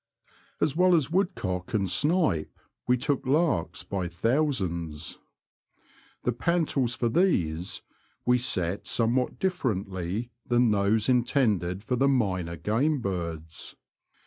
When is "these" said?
7.07-7.83